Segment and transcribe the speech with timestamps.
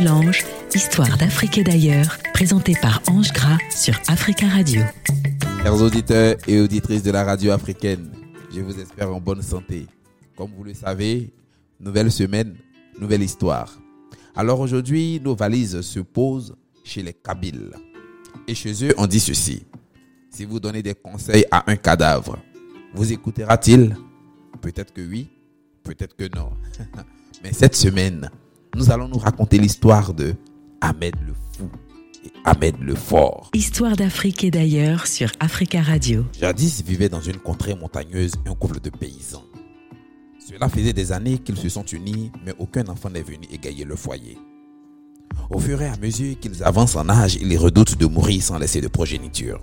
[0.00, 4.82] l'ange, histoire d'Afrique et d'ailleurs, présentée par Ange Gras sur Africa Radio.
[5.62, 8.10] Chers auditeurs et auditrices de la radio africaine,
[8.52, 9.86] je vous espère en bonne santé.
[10.36, 11.32] Comme vous le savez,
[11.78, 12.56] nouvelle semaine,
[12.98, 13.78] nouvelle histoire.
[14.34, 17.72] Alors aujourd'hui, nos valises se posent chez les Kabyles.
[18.48, 19.66] Et chez eux, on dit ceci.
[20.30, 22.38] Si vous donnez des conseils à un cadavre,
[22.94, 23.96] vous écoutera-t-il?
[24.62, 25.28] Peut-être que oui,
[25.82, 26.52] peut-être que non.
[27.44, 28.30] Mais cette semaine,
[28.74, 30.34] nous allons nous raconter l'histoire de
[30.80, 31.68] Ahmed le Fou
[32.24, 33.50] et Ahmed le Fort.
[33.54, 36.24] Histoire d'Afrique et d'ailleurs sur Africa Radio.
[36.38, 39.44] Jadis vivait dans une contrée montagneuse un couple de paysans.
[40.38, 43.96] Cela faisait des années qu'ils se sont unis, mais aucun enfant n'est venu égayer le
[43.96, 44.38] foyer.
[45.50, 48.80] Au fur et à mesure qu'ils avancent en âge, ils redoutent de mourir sans laisser
[48.80, 49.60] de progéniture.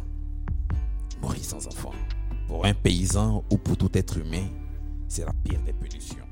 [1.21, 1.91] Mourir sans enfant.
[2.47, 4.47] Pour un paysan ou pour tout être humain,
[5.08, 6.27] c'est la pire des punitions.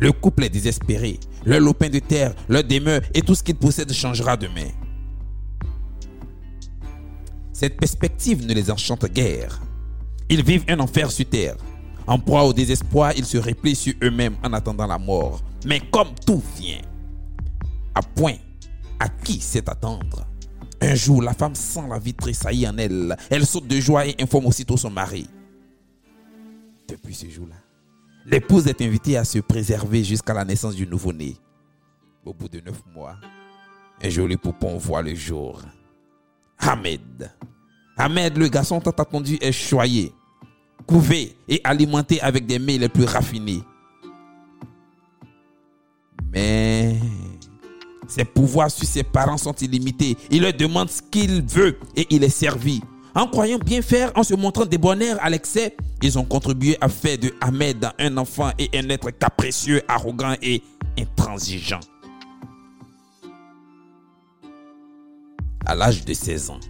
[0.00, 1.18] Le couple est désespéré.
[1.44, 4.70] Leur lopin de terre, leur demeure et tout ce qu'ils possèdent changera demain.
[7.52, 9.60] Cette perspective ne les enchante guère.
[10.28, 11.56] Ils vivent un enfer sur terre.
[12.06, 15.42] En proie au désespoir, ils se replient sur eux-mêmes en attendant la mort.
[15.66, 16.80] Mais comme tout vient,
[17.94, 18.36] à point,
[19.00, 20.26] à qui sait attendre?
[20.80, 23.16] Un jour, la femme sent la vie tressaillir en elle.
[23.30, 25.28] Elle saute de joie et informe aussitôt son mari.
[26.88, 27.56] Depuis ce jour-là,
[28.30, 31.36] l'épouse est invitée à se préserver jusqu'à la naissance du nouveau-né.
[32.24, 33.16] Au bout de neuf mois,
[34.02, 35.62] un joli poupon voit le jour.
[36.58, 37.30] Ahmed.
[37.96, 40.12] Ahmed, le garçon tant attendu, est choyé,
[40.86, 43.62] couvé et alimenté avec des mets les plus raffinés.
[46.30, 46.96] Mais
[48.06, 50.16] ses pouvoirs sur ses parents sont illimités.
[50.30, 52.82] Il leur demande ce qu'il veut et il est servi.
[53.18, 57.18] En croyant bien faire, en se montrant débonnaires à l'excès, ils ont contribué à faire
[57.18, 60.62] de Ahmed un enfant et un être capricieux, arrogant et
[60.96, 61.80] intransigeant.
[65.66, 66.60] À l'âge de 16 ans,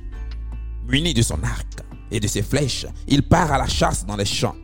[0.88, 4.24] muni de son arc et de ses flèches, il part à la chasse dans les
[4.24, 4.56] champs.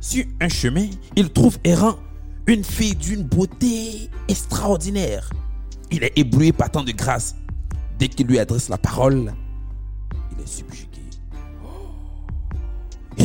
[0.00, 1.96] Sur un chemin, il trouve errant
[2.46, 5.28] une fille d'une beauté extraordinaire.
[5.90, 7.34] Il est ébloui par tant de grâce.
[7.98, 9.34] Dès qu'il lui adresse la parole,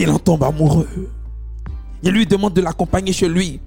[0.03, 1.09] il en tombe amoureux.
[2.01, 3.61] Il lui demande de l'accompagner chez lui.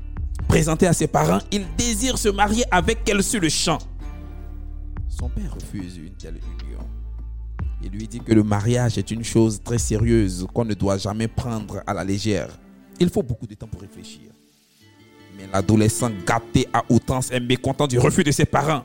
[0.49, 3.79] Présenté à ses parents, il désire se marier avec elle sur le champ.
[5.09, 6.81] Son père refuse une telle union.
[7.83, 11.29] Il lui dit que le mariage est une chose très sérieuse qu'on ne doit jamais
[11.29, 12.49] prendre à la légère.
[13.01, 14.31] Il faut beaucoup de temps pour réfléchir.
[15.37, 18.85] Mais l'adolescent gâté à outrance est mécontent du refus de ses parents.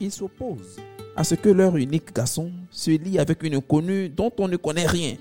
[0.00, 0.76] Il s'oppose
[1.16, 4.86] à ce que leur unique garçon se lie avec une inconnue dont on ne connaît
[4.86, 5.16] rien.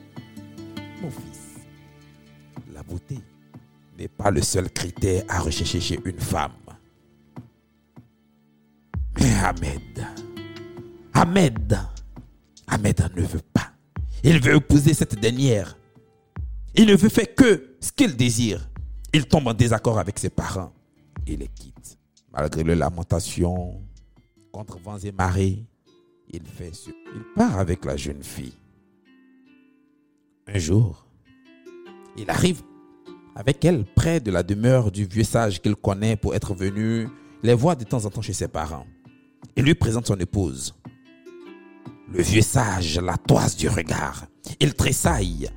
[1.02, 1.62] Mon fils,
[2.74, 3.20] la beauté
[3.98, 6.52] n'est pas le seul critère à rechercher chez une femme.
[9.20, 10.06] Mais Ahmed,
[11.14, 11.80] Ahmed,
[12.68, 13.72] Ahmed ne veut pas.
[14.24, 15.78] Il veut épouser cette dernière.
[16.75, 18.68] Il ne veut faire que ce qu'il désire.
[19.14, 20.74] Il tombe en désaccord avec ses parents
[21.28, 22.00] et les quitte.
[22.31, 23.80] Malgré les lamentations,
[24.52, 25.66] contre vents et marées,
[26.33, 28.53] il part avec la jeune fille.
[30.47, 31.05] Un jour,
[32.17, 32.61] il arrive
[33.35, 37.07] avec elle près de la demeure du vieux sage qu'il connaît pour être venu
[37.44, 38.85] les voir de temps en temps chez ses parents.
[39.55, 40.73] Il lui présente son épouse.
[42.11, 44.25] Le vieux sage la toise du regard.
[44.59, 45.50] Il tressaille.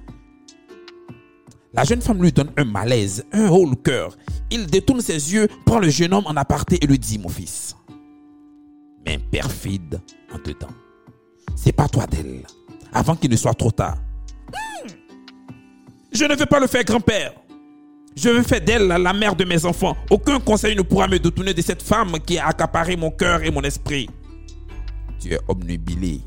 [1.72, 4.16] La jeune femme lui donne un malaise, un haut le cœur.
[4.50, 7.76] Il détourne ses yeux, prend le jeune homme en aparté et lui dit Mon fils,
[9.06, 10.00] mais perfide
[10.32, 10.74] en dedans,
[11.54, 12.42] c'est pas toi d'elle,
[12.92, 13.98] avant qu'il ne soit trop tard.
[14.48, 14.88] Hmm.
[16.12, 17.32] Je ne veux pas le faire, grand-père.
[18.16, 19.94] Je veux faire d'elle la mère de mes enfants.
[20.10, 23.50] Aucun conseil ne pourra me détourner de cette femme qui a accaparé mon cœur et
[23.50, 24.08] mon esprit.
[25.20, 26.22] Tu es obnubilé.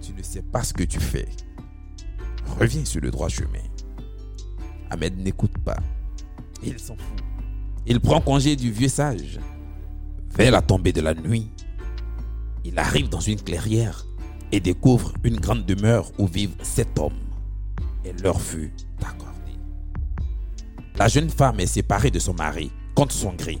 [0.00, 1.26] Tu ne sais pas ce que tu fais.
[2.60, 3.64] Reviens sur le droit chemin.
[4.90, 5.78] Ahmed n'écoute pas.
[6.62, 7.24] Il s'en fout.
[7.84, 9.40] Il prend congé du vieux sage.
[10.36, 11.50] Vers la tombée de la nuit,
[12.66, 14.04] il arrive dans une clairière
[14.50, 17.12] et découvre une grande demeure où vivent sept hommes.
[18.04, 19.58] Et leur fut accordée.
[20.96, 23.58] La jeune femme est séparée de son mari contre son gré.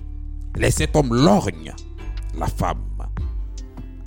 [0.56, 1.74] Les sept hommes lorgnent
[2.36, 2.82] la femme.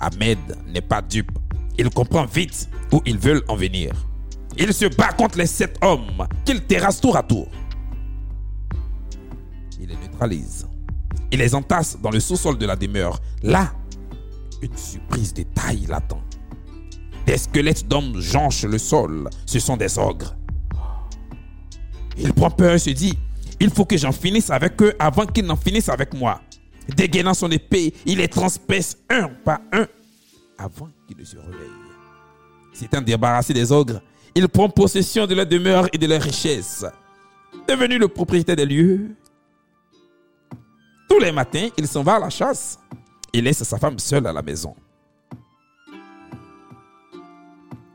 [0.00, 0.38] Ahmed
[0.68, 1.32] n'est pas dupe.
[1.78, 3.94] Il comprend vite où ils veulent en venir.
[4.58, 7.48] Il se bat contre les sept hommes qu'il terrasse tour à tour.
[9.80, 10.66] Il les neutralise.
[11.32, 13.18] Il les entasse dans le sous-sol de la demeure.
[13.42, 13.72] Là,
[14.62, 16.22] une surprise de taille l'attend.
[17.26, 19.28] Des squelettes d'hommes jonchent le sol.
[19.46, 20.36] Ce sont des ogres.
[22.18, 23.18] Il prend peur et se dit,
[23.60, 26.40] il faut que j'en finisse avec eux avant qu'ils n'en finissent avec moi.
[26.96, 29.86] Dégainant son épée, il les transperce un par un
[30.58, 31.70] avant qu'il ne se réveille.
[32.72, 34.00] S'étant débarrassé des ogres,
[34.34, 36.84] il prend possession de leur demeure et de leurs richesses.
[37.68, 39.14] Devenu le propriétaire des lieux,
[41.08, 42.78] tous les matins, il s'en va à la chasse
[43.32, 44.74] et laisse sa femme seule à la maison.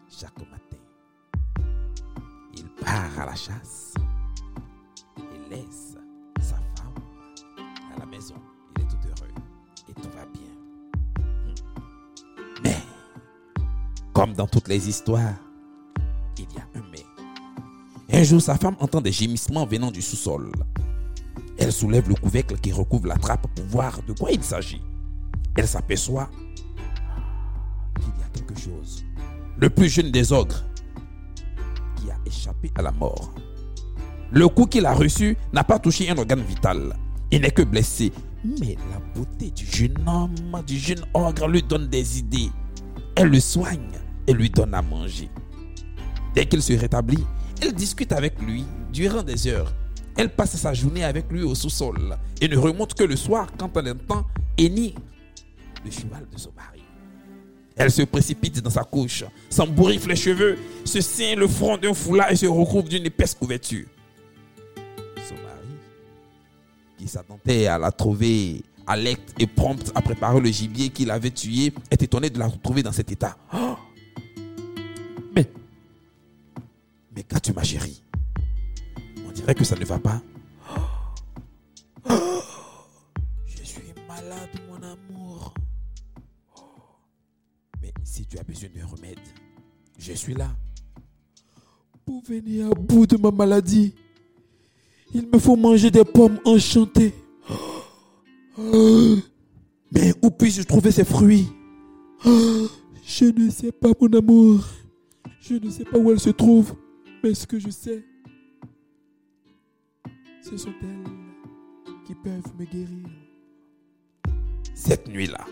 [0.10, 0.78] Chaque matin,
[2.56, 3.94] il part à la chasse
[5.18, 5.96] et laisse
[6.40, 6.94] sa femme
[7.96, 8.36] à la maison.
[8.78, 9.34] Il est tout heureux
[9.90, 11.24] et tout va bien.
[12.64, 12.78] Mais,
[14.14, 15.36] comme dans toutes les histoires,
[16.38, 17.06] il y a un mais.
[18.18, 20.52] Un jour, sa femme entend des gémissements venant du sous-sol.
[21.58, 24.82] Elle soulève le couvercle qui recouvre la trappe pour voir de quoi il s'agit.
[25.56, 26.30] Elle s'aperçoit
[28.00, 29.04] qu'il y a quelque chose.
[29.58, 30.64] Le plus jeune des ogres
[31.96, 33.34] qui a échappé à la mort.
[34.32, 36.96] Le coup qu'il a reçu n'a pas touché un organe vital.
[37.32, 38.12] Il n'est que blessé.
[38.44, 42.52] Mais la beauté du jeune homme, du jeune ogre lui donne des idées.
[43.16, 43.98] Elle le soigne
[44.28, 45.30] et lui donne à manger.
[46.36, 47.26] Dès qu'il se rétablit,
[47.62, 49.74] elle discute avec lui durant des heures.
[50.18, 53.76] Elle passe sa journée avec lui au sous-sol et ne remonte que le soir quand
[53.78, 54.26] elle entend
[54.58, 54.94] hennir
[55.86, 56.82] le cheval de son mari.
[57.78, 62.32] Elle se précipite dans sa couche, s'embouriffe les cheveux, se ceint le front d'un foulard
[62.32, 63.86] et se recouvre d'une épaisse couverture.
[65.28, 65.76] Son mari,
[66.98, 71.74] qui s'attendait à la trouver alecte et prompte à préparer le gibier qu'il avait tué,
[71.92, 73.38] est étonné de la retrouver dans cet état.
[73.54, 73.76] Oh
[75.36, 75.46] mais,
[77.16, 78.02] mais qu'as-tu ma chérie?
[79.28, 80.22] On dirait que ça ne va pas.
[82.10, 82.14] Oh
[83.48, 84.50] Je suis malade,
[88.36, 89.20] tu as besoin d'un remède,
[89.98, 90.50] je suis là.
[92.06, 93.96] Pour venir à bout de ma maladie,
[95.14, 97.14] il me faut manger des pommes enchantées.
[98.58, 101.48] Mais où puis-je trouver ces fruits?
[102.26, 104.66] Je ne sais pas, mon amour.
[105.40, 106.76] Je ne sais pas où elles se trouvent.
[107.24, 108.04] Mais ce que je sais,
[110.42, 113.08] ce sont elles qui peuvent me guérir.
[114.74, 115.46] Cette nuit-là,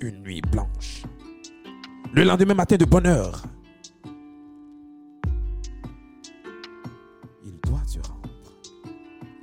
[0.00, 1.02] une nuit blanche.
[2.14, 3.42] Le lendemain matin de bonne heure,
[7.44, 8.30] il doit se rendre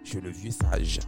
[0.04, 1.00] chez le vieux sage,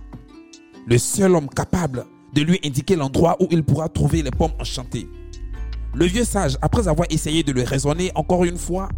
[0.85, 5.07] le seul homme capable de lui indiquer l'endroit où il pourra trouver les pommes enchantées.
[5.95, 8.89] Le vieux sage, après avoir essayé de le raisonner encore une fois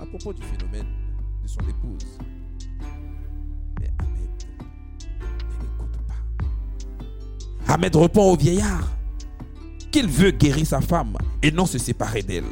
[0.00, 0.86] à propos du phénomène
[1.42, 2.18] de son épouse,
[3.80, 4.30] mais Ahmed
[5.18, 5.96] ne l'écoute
[7.66, 7.74] pas.
[7.74, 8.99] Ahmed répond au vieillard
[9.90, 12.44] qu'il veut guérir sa femme et non se séparer d'elle.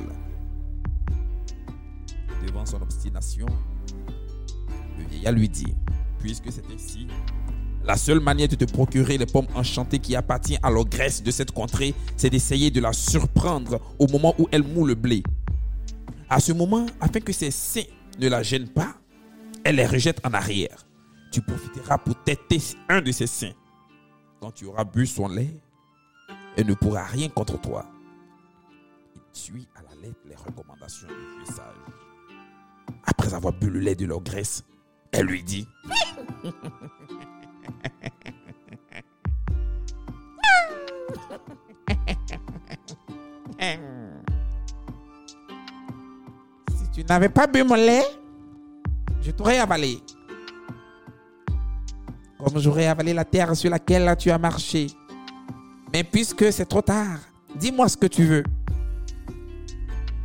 [2.47, 3.47] Devant son obstination,
[4.99, 5.75] le vieillard lui dit,
[6.19, 7.07] puisque c'est ainsi,
[7.85, 11.53] la seule manière de te procurer les pommes enchantées qui appartiennent à l'ogresse de cette
[11.53, 15.23] contrée, c'est d'essayer de la surprendre au moment où elle moule le blé.
[16.29, 17.89] À ce moment, afin que ses seins
[18.19, 18.95] ne la gênent pas,
[19.65, 20.87] elle les rejette en arrière.
[21.33, 23.55] Tu profiteras pour têter un de ses seins.
[24.41, 25.59] Quand tu auras bu son lait,
[26.57, 27.87] elle ne pourra rien contre toi.
[29.15, 31.77] Il suit à la lettre les recommandations du vieux sage.
[33.05, 34.65] Après avoir bu le lait de l'ogresse,
[35.13, 35.67] elle lui dit
[46.77, 48.05] Si tu n'avais pas bu mon lait,
[49.21, 49.99] je t'aurais avalé.
[52.39, 54.87] Comme j'aurais avalé la terre sur laquelle tu as marché.
[55.99, 57.19] Mais puisque c'est trop tard,
[57.57, 58.45] dis-moi ce que tu veux.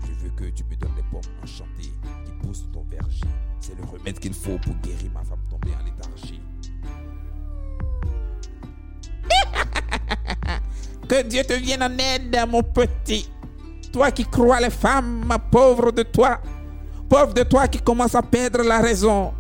[0.04, 1.92] Je veux que tu me donnes les pommes enchantées
[2.26, 3.26] qui poussent ton verger.
[3.60, 6.44] C'est le remède qu'il faut pour guérir ma femme tombée en léthargie.
[11.10, 13.28] que Dieu te vienne en aide, mon petit.
[13.92, 16.40] Toi qui crois les femmes, pauvre de toi.
[17.10, 19.34] Pauvre de toi qui commence à perdre la raison.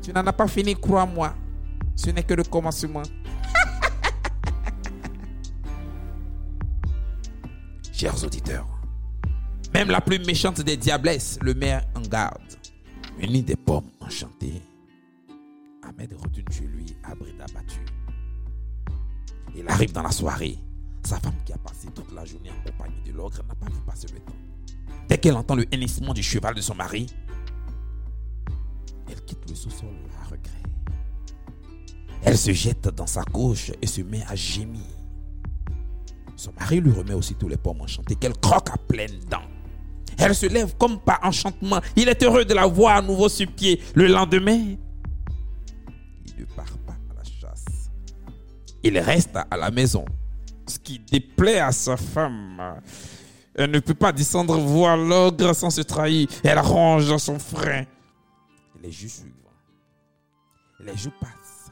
[0.00, 1.34] Tu n'en as pas fini, crois-moi.
[1.96, 3.02] Ce n'est que le commencement.
[8.04, 8.66] Chers auditeurs,
[9.72, 12.42] même la plus méchante des diablesses le met en garde.
[13.16, 14.60] Muni des pommes enchantées,
[15.82, 17.80] Ahmed retourne chez lui à bride abattue.
[19.56, 20.58] Il arrive dans la soirée.
[21.02, 23.80] Sa femme qui a passé toute la journée en compagnie de l'ogre n'a pas vu
[23.86, 24.36] passer le temps.
[25.08, 27.06] Dès qu'elle entend le hennissement du cheval de son mari,
[29.08, 29.88] elle quitte le sous-sol
[30.20, 30.62] à regret.
[32.22, 34.82] Elle se jette dans sa couche et se met à gémir.
[36.36, 39.48] Son mari lui remet aussitôt les pommes enchantées qu'elle croque à pleines dents.
[40.18, 41.80] Elle se lève comme par enchantement.
[41.96, 43.80] Il est heureux de la voir à nouveau sur pied.
[43.94, 44.76] Le lendemain,
[46.26, 47.90] il ne part pas à la chasse.
[48.82, 50.04] Il reste à la maison,
[50.66, 52.80] ce qui déplaît à sa femme.
[53.54, 56.28] Elle ne peut pas descendre voir l'ogre sans se trahir.
[56.42, 57.84] Elle range son frein.
[58.82, 59.32] Les jours suivent.
[60.80, 61.70] Les jours passent.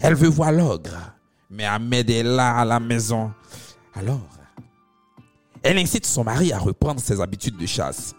[0.00, 1.14] Elle veut voir l'ogre.
[1.50, 3.32] Mais Ahmed est là à la maison.
[3.94, 4.28] Alors,
[5.62, 8.14] elle incite son mari à reprendre ses habitudes de chasse.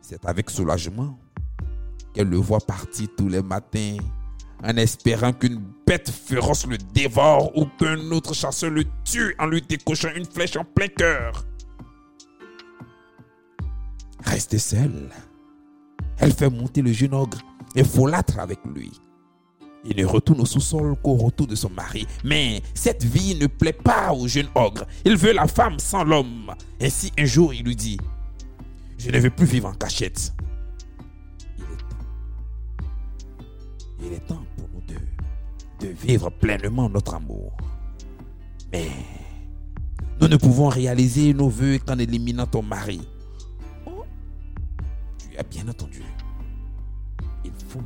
[0.00, 1.18] C'est avec soulagement
[2.14, 3.96] qu'elle le voit partir tous les matins
[4.62, 9.62] en espérant qu'une bête féroce le dévore ou qu'un autre chasseur le tue en lui
[9.62, 11.44] décochant une flèche en plein cœur.
[14.24, 15.10] Restée seule,
[16.18, 17.38] elle fait monter le jeune ogre
[17.74, 18.92] et folâtre avec lui.
[19.88, 22.06] Il ne retourne au sous-sol qu'au retour de son mari.
[22.24, 24.86] Mais cette vie ne plaît pas au jeune ogre.
[25.04, 26.54] Il veut la femme sans l'homme.
[26.80, 27.98] Ainsi, un jour, il lui dit,
[28.98, 30.32] je ne veux plus vivre en cachette.
[31.58, 32.94] Il est temps.
[34.00, 35.06] Il est temps pour nous deux
[35.80, 37.56] de vivre pleinement notre amour.
[38.72, 38.88] Mais
[40.20, 43.00] nous ne pouvons réaliser nos voeux qu'en éliminant ton mari.
[43.86, 44.04] Oh,
[45.18, 46.02] tu as bien entendu.
[47.44, 47.82] Il faut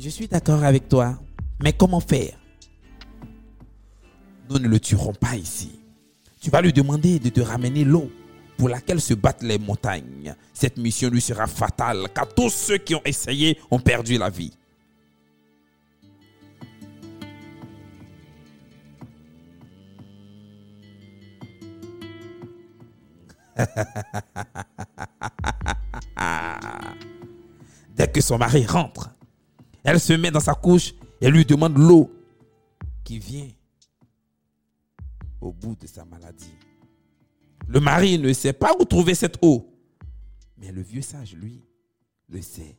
[0.00, 1.18] Je suis d'accord avec toi,
[1.60, 2.38] mais comment faire?
[4.48, 5.80] Nous ne le tuerons pas ici.
[6.40, 8.08] Tu vas lui demander de te ramener l'eau
[8.56, 10.36] pour laquelle se battent les montagnes.
[10.54, 14.52] Cette mission lui sera fatale, car tous ceux qui ont essayé ont perdu la vie.
[27.96, 29.10] Dès que son mari rentre,
[29.88, 32.10] elle se met dans sa couche et lui demande l'eau
[33.04, 33.48] qui vient
[35.40, 36.54] au bout de sa maladie.
[37.66, 39.66] Le mari ne sait pas où trouver cette eau,
[40.58, 41.64] mais le vieux sage, lui,
[42.28, 42.78] le sait.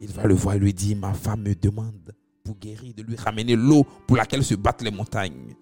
[0.00, 3.14] Il va le voir et lui dit, ma femme me demande pour guérir de lui
[3.14, 5.54] ramener l'eau pour laquelle se battent les montagnes.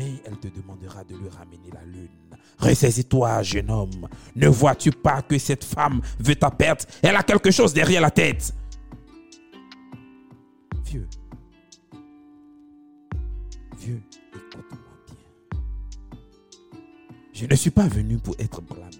[0.00, 2.08] Demain elle te demandera de lui ramener la lune.
[2.58, 4.08] Ressaisis-toi, jeune homme.
[4.36, 6.86] Ne vois-tu pas que cette femme veut ta perte?
[7.02, 8.54] Elle a quelque chose derrière la tête.
[10.84, 11.08] Vieux.
[13.78, 14.02] Vieux,
[14.34, 15.60] écoute-moi bien.
[17.32, 18.90] Je ne suis pas venu pour être blâmé.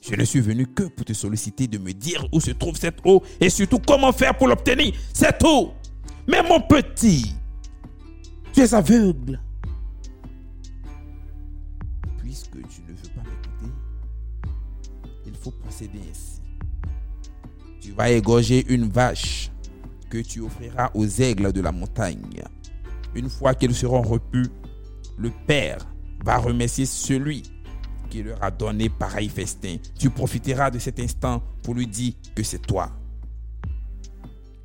[0.00, 2.98] Je ne suis venu que pour te solliciter de me dire où se trouve cette
[3.04, 4.94] eau et surtout comment faire pour l'obtenir.
[5.12, 5.72] Cette eau.
[6.26, 7.34] Mais mon petit,
[8.52, 9.40] tu es aveugle.
[12.32, 13.74] Puisque tu ne veux pas m'écouter,
[15.26, 16.40] il faut procéder ainsi.
[17.78, 19.50] Tu vas égorger une vache
[20.08, 22.42] que tu offriras aux aigles de la montagne.
[23.14, 24.46] Une fois qu'ils seront repus,
[25.18, 25.76] le Père
[26.24, 27.42] va remercier celui
[28.08, 29.76] qui leur a donné pareil festin.
[29.98, 32.92] Tu profiteras de cet instant pour lui dire que c'est toi.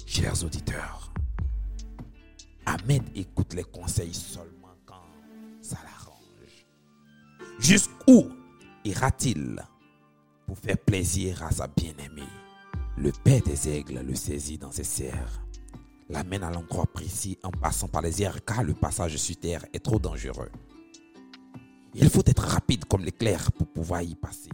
[0.05, 1.11] Chers auditeurs,
[2.65, 4.56] Ahmed écoute les conseils seulement
[7.59, 8.29] Jusqu'où
[8.85, 9.59] ira-t-il
[10.45, 12.21] pour faire plaisir à sa bien-aimée?
[12.97, 15.43] Le père des aigles le saisit dans ses serres,
[16.09, 19.83] l'amène à l'endroit précis en passant par les airs car le passage sur terre est
[19.83, 20.51] trop dangereux.
[21.95, 24.51] Il faut être rapide comme l'éclair pour pouvoir y passer.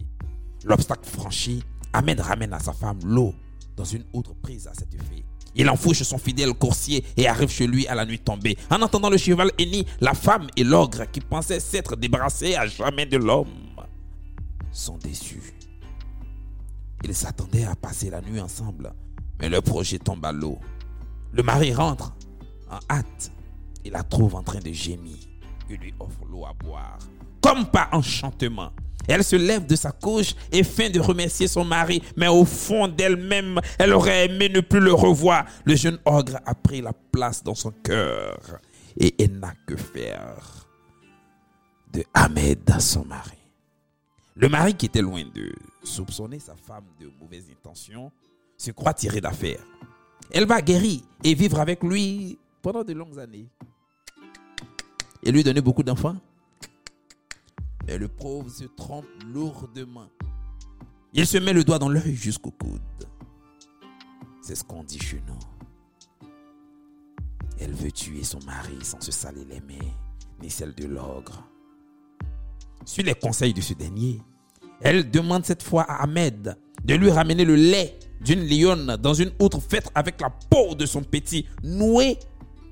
[0.64, 3.34] L'obstacle franchi, Ahmed ramène à sa femme l'eau
[3.76, 5.24] dans une autre prise à cet effet.
[5.56, 8.56] Il enfouche son fidèle coursier et arrive chez lui à la nuit tombée.
[8.70, 13.06] En entendant le cheval henni, la femme et l'ogre qui pensaient s'être débarrassés à jamais
[13.06, 13.48] de l'homme
[14.72, 15.54] sont déçus.
[17.04, 18.92] Ils s'attendaient à passer la nuit ensemble,
[19.40, 20.58] mais le projet tombe à l'eau.
[21.32, 22.14] Le mari rentre
[22.70, 23.30] en hâte.
[23.84, 25.16] Il la trouve en train de gémir.
[25.68, 26.98] Il lui offre l'eau à boire.
[27.40, 28.70] Comme par enchantement,
[29.08, 32.88] elle se lève de sa couche et feint de remercier son mari, mais au fond
[32.88, 35.44] d'elle-même, elle aurait aimé ne plus le revoir.
[35.64, 38.38] Le jeune ogre a pris la place dans son cœur
[38.98, 40.68] et elle n'a que faire
[41.92, 43.38] de Ahmed, son mari.
[44.36, 45.52] Le mari qui était loin de
[45.84, 48.10] soupçonner sa femme de mauvaises intentions
[48.56, 49.60] se croit tiré d'affaire.
[50.32, 53.46] Elle va guérir et vivre avec lui pendant de longues années.
[55.22, 56.16] Et lui donner beaucoup d'enfants.
[57.86, 60.08] Mais le pauvre se trompe lourdement.
[61.12, 62.80] Il se met le doigt dans l'œil jusqu'au coude.
[64.42, 66.28] C'est ce qu'on dit chez nous.
[67.58, 69.90] Elle veut tuer son mari sans se salir les mains,
[70.42, 71.44] ni celle de l'ogre.
[72.84, 74.20] Sur les conseils de ce dernier,
[74.80, 79.30] elle demande cette fois à Ahmed de lui ramener le lait d'une lionne dans une
[79.40, 82.18] outre faite avec la peau de son petit noué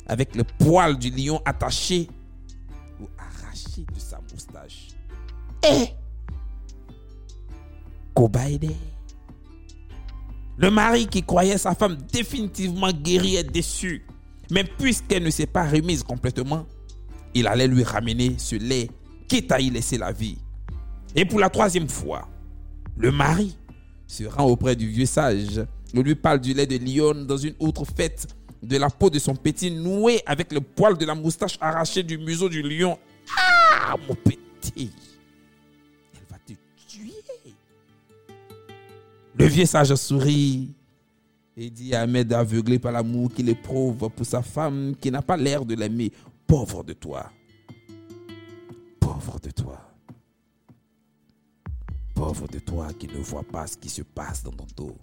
[0.06, 2.08] avec le poil du lion attaché
[5.64, 5.88] Eh
[8.14, 8.70] Kobaïdé.
[10.58, 14.04] Le mari qui croyait sa femme définitivement guérie est déçu.
[14.50, 16.66] Mais puisqu'elle ne s'est pas remise complètement,
[17.34, 18.90] il allait lui ramener ce lait,
[19.28, 20.36] quitte à y laisser la vie.
[21.14, 22.28] Et pour la troisième fois,
[22.96, 23.56] le mari
[24.06, 25.64] se rend auprès du vieux sage.
[25.94, 28.26] Il lui parle du lait de lion dans une autre fête,
[28.62, 32.18] de la peau de son petit noué avec le poil de la moustache arraché du
[32.18, 32.98] museau du lion.
[33.38, 34.90] Ah, mon petit,
[39.42, 40.72] Le vieux sage sourit
[41.56, 45.36] et dit à Ahmed aveuglé par l'amour qu'il éprouve pour sa femme qui n'a pas
[45.36, 46.12] l'air de l'aimer.
[46.46, 47.28] Pauvre de toi.
[49.00, 49.80] Pauvre de toi.
[52.14, 54.96] Pauvre de toi qui ne vois pas ce qui se passe dans ton dos.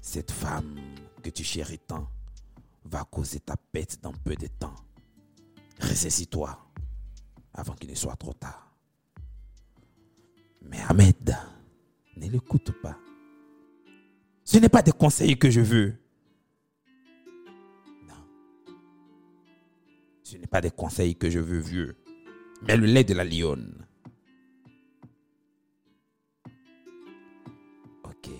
[0.00, 0.76] Cette femme
[1.24, 2.08] que tu chéris tant
[2.84, 4.76] va causer ta pète dans peu de temps.
[5.80, 6.56] Ressaisis-toi
[7.54, 8.72] avant qu'il ne soit trop tard.
[10.62, 11.36] Mais Ahmed,
[12.16, 12.96] ne l'écoute pas.
[14.44, 15.94] Ce n'est pas des conseils que je veux.
[18.08, 18.14] Non.
[20.22, 21.96] Ce n'est pas des conseils que je veux, vieux,
[22.62, 23.86] mais le lait de la lionne.
[28.04, 28.30] Ok.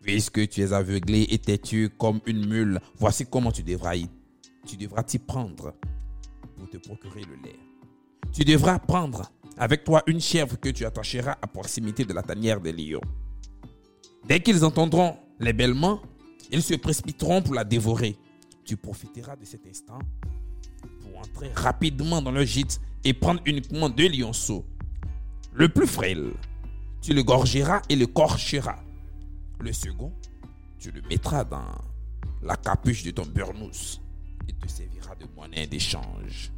[0.00, 4.08] Puisque tu es aveuglé et têtu comme une mule, voici comment tu devras y,
[4.66, 5.74] tu devras t'y prendre
[6.56, 7.58] pour te procurer le lait.
[8.32, 12.60] Tu devras prendre avec toi une chèvre que tu attacheras à proximité de la tanière
[12.60, 13.00] des lions.
[14.26, 16.00] Dès qu'ils entendront les bêlements,
[16.50, 18.16] ils se précipiteront pour la dévorer.
[18.64, 19.98] Tu profiteras de cet instant
[21.00, 24.64] pour entrer rapidement dans le gîte et prendre uniquement deux lionceaux.
[25.52, 26.32] Le plus frêle,
[27.02, 28.78] tu le gorgeras et le corcheras.
[29.60, 30.12] Le second,
[30.78, 31.66] tu le mettras dans
[32.42, 34.00] la capuche de ton burnous.
[34.46, 36.52] Il te servira de monnaie d'échange.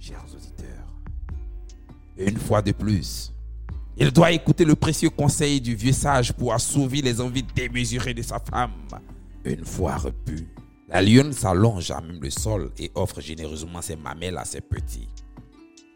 [0.00, 0.94] Chers auditeurs,
[2.16, 3.32] une fois de plus,
[3.96, 8.22] il doit écouter le précieux conseil du vieux sage pour assouvir les envies démesurées de
[8.22, 8.72] sa femme.
[9.44, 10.48] Une fois repu,
[10.88, 15.08] la lionne s'allonge à même le sol et offre généreusement ses mamelles à ses petits.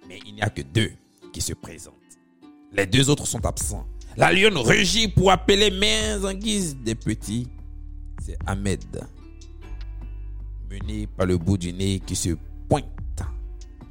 [0.08, 0.92] Mais il n'y a que deux
[1.32, 1.94] qui se présentent.
[2.72, 3.86] Les deux autres sont absents.
[4.16, 7.48] La lionne rugit pour appeler mais en guise des petits.
[8.24, 8.84] C'est Ahmed,
[10.70, 12.30] mené par le bout du nez qui se
[12.68, 12.84] pointe,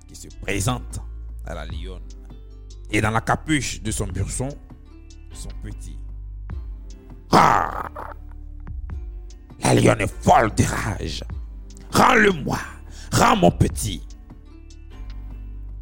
[0.08, 1.00] qui se présente
[1.46, 2.02] à la lionne.
[2.92, 4.50] Et dans la capuche de son burson,
[5.34, 5.98] son petit.
[7.32, 7.90] Ah
[9.62, 11.24] La lionne est folle de rage.
[11.92, 12.60] Rends-le-moi.
[13.12, 14.02] Rends mon petit.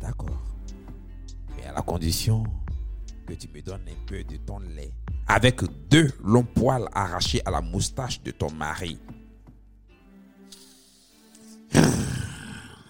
[0.02, 0.44] D'accord.
[1.56, 2.44] Mais à la condition
[3.28, 4.92] que tu me donnes un peu de ton lait
[5.28, 9.00] avec deux longs poils arrachés à la moustache de ton mari.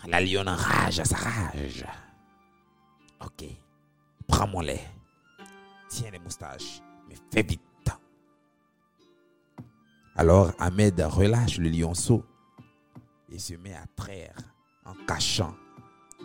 [0.08, 1.86] La lionne rage à sa rage.
[4.62, 4.82] Lait.
[5.90, 7.62] Tiens les moustaches, mais fais vite.
[10.16, 12.24] Alors Ahmed relâche le lionceau
[13.32, 14.36] et se met à traire
[14.86, 15.56] en cachant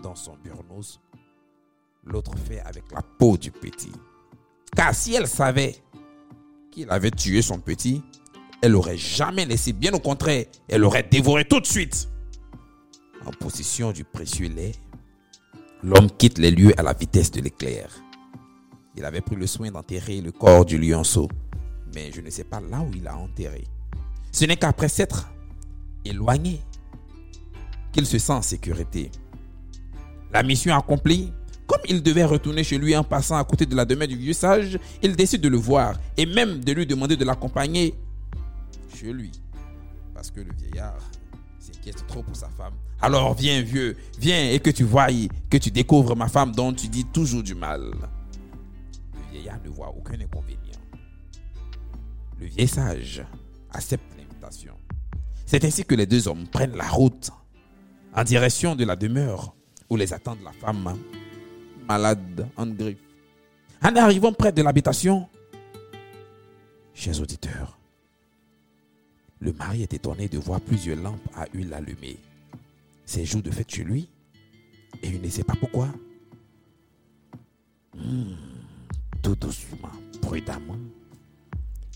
[0.03, 0.99] dans son burnous
[2.05, 3.93] l'autre fait avec la peau du petit.
[4.77, 5.77] Car si elle savait
[6.71, 8.03] qu'il avait tué son petit,
[8.63, 12.09] elle n'aurait jamais laissé, bien au contraire, elle aurait dévoré tout de suite.
[13.27, 14.73] En possession du précieux lait,
[15.83, 17.91] l'homme quitte les lieux à la vitesse de l'éclair.
[18.97, 21.29] Il avait pris le soin d'enterrer le corps du lionceau,
[21.95, 23.65] mais je ne sais pas là où il l'a enterré.
[24.33, 25.31] Ce n'est qu'après s'être
[26.05, 26.61] éloigné
[27.93, 29.11] qu'il se sent en sécurité.
[30.33, 31.33] La mission accomplie,
[31.67, 34.33] comme il devait retourner chez lui en passant à côté de la demeure du vieux
[34.33, 37.95] sage, il décide de le voir et même de lui demander de l'accompagner
[38.95, 39.33] chez lui.
[40.15, 41.01] Parce que le vieillard
[41.81, 42.75] s'inquiète trop pour sa femme.
[43.01, 45.09] Alors viens vieux, viens et que tu voies,
[45.49, 47.93] que tu découvres ma femme dont tu dis toujours du mal.
[49.15, 50.59] Le vieillard ne voit aucun inconvénient.
[52.39, 53.25] Le vieil sage
[53.73, 54.75] accepte l'invitation.
[55.47, 57.31] C'est ainsi que les deux hommes prennent la route
[58.15, 59.55] en direction de la demeure
[59.89, 60.97] où les attend la femme
[61.89, 62.99] malade en griffe.
[63.83, 65.29] En arrivant près de l'habitation,
[66.95, 67.80] chers auditeurs,
[69.41, 72.19] le mari est étonné de voir plusieurs lampes à huile allumées.
[73.07, 74.09] C'est jour de fête chez lui
[75.03, 75.89] et il ne sait pas pourquoi.
[77.97, 78.35] Hmm,
[79.23, 80.79] tout doucement, prudemment,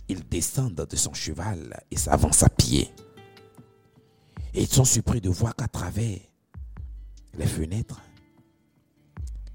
[0.09, 2.91] ils descendent de son cheval et s'avancent à pied.
[4.55, 6.19] Et ils sont surpris de voir qu'à travers
[7.37, 8.01] les fenêtres,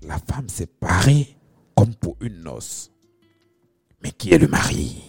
[0.04, 1.36] la femme s'est parée
[1.75, 2.91] comme pour une noce.
[4.04, 5.09] Mais qui est le mari?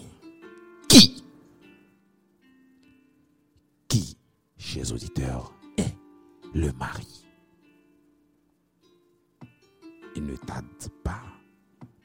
[4.70, 5.96] Chers auditeurs, est
[6.54, 7.26] le mari.
[10.14, 10.64] Il ne tarde
[11.02, 11.22] pas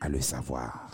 [0.01, 0.89] à le savoir.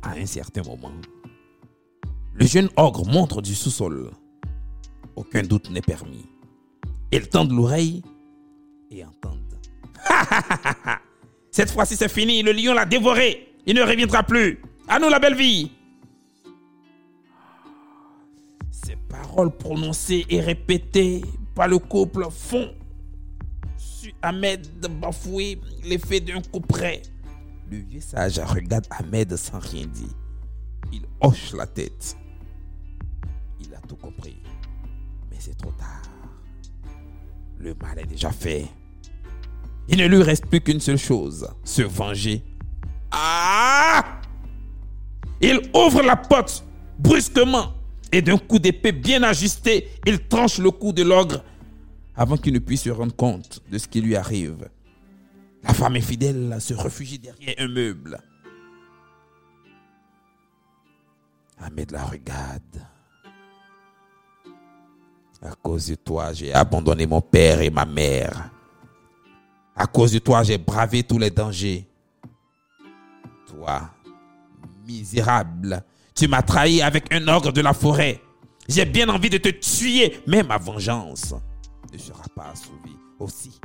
[0.00, 0.92] À un certain moment,
[2.32, 4.12] le jeune ogre montre du sous-sol.
[5.14, 6.26] Aucun doute n'est permis.
[7.12, 8.02] Ils tendent l'oreille
[8.90, 9.58] et entendent.
[11.50, 12.42] Cette fois-ci, c'est fini.
[12.42, 13.54] Le lion l'a dévoré.
[13.66, 14.58] Il ne reviendra plus.
[14.88, 15.70] À nous, la belle vie.
[19.32, 21.22] Paroles prononcées et répétées
[21.54, 22.70] par le couple font
[23.78, 24.66] sur Ahmed
[25.00, 27.00] bafouer l'effet d'un coup près.
[27.70, 30.14] Le vieux sage regarde Ahmed sans rien dire.
[30.92, 32.16] Il hoche la tête.
[33.60, 34.36] Il a tout compris.
[35.30, 36.02] Mais c'est trop tard.
[37.58, 38.66] Le mal est déjà fait.
[39.88, 42.42] Il ne lui reste plus qu'une seule chose, se venger.
[43.10, 44.20] Ah
[45.40, 46.64] Il ouvre la porte
[46.98, 47.72] brusquement
[48.12, 51.42] et d'un coup d'épée bien ajusté, il tranche le cou de l'ogre
[52.14, 54.68] avant qu'il ne puisse se rendre compte de ce qui lui arrive.
[55.62, 58.20] La femme infidèle se réfugie derrière un meuble.
[61.58, 62.86] Ahmed la regarde.
[65.40, 68.50] À cause de toi, j'ai abandonné mon père et ma mère.
[69.74, 71.88] À cause de toi, j'ai bravé tous les dangers.
[73.46, 73.90] Toi,
[74.86, 75.82] misérable,
[76.14, 78.20] tu m'as trahi avec un ogre de la forêt.
[78.68, 81.34] J'ai bien envie de te tuer, mais ma vengeance
[81.92, 82.96] ne sera pas assouvie.
[83.18, 83.60] Aussi,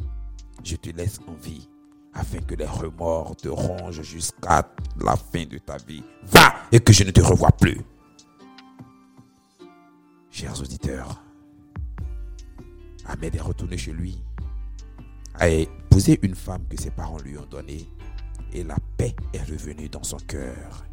[0.63, 1.67] je te laisse en vie
[2.13, 4.67] afin que les remords te rongent jusqu'à
[4.99, 6.03] la fin de ta vie.
[6.23, 7.79] Va et que je ne te revoie plus.
[10.31, 11.23] Chers auditeurs,
[13.05, 14.17] Ahmed est retourné chez lui,
[15.35, 17.87] a épousé une femme que ses parents lui ont donnée
[18.53, 20.86] et la paix est revenue dans son cœur.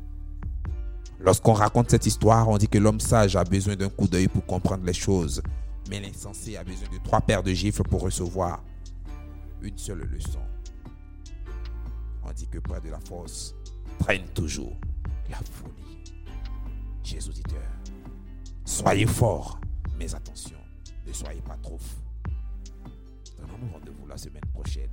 [1.20, 4.44] Lorsqu'on raconte cette histoire, on dit que l'homme sage a besoin d'un coup d'œil pour
[4.44, 5.42] comprendre les choses,
[5.88, 8.62] mais l'insensé a besoin de trois paires de gifles pour recevoir
[9.62, 10.40] une seule leçon.
[12.24, 13.54] On dit que près de la force
[13.98, 14.76] traîne toujours
[15.30, 16.12] la folie.
[17.02, 17.60] Chers auditeurs,
[18.64, 19.60] soyez forts,
[19.98, 20.58] mais attention,
[21.06, 22.32] ne soyez pas trop fous.
[23.38, 24.90] Donnons-nous rendez-vous la semaine prochaine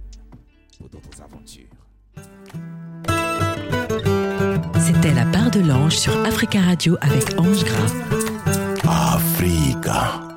[0.78, 1.70] pour d'autres aventures.
[5.02, 9.16] C'était la part de l'ange sur Africa Radio avec Ange Gras.
[9.16, 10.31] Africa.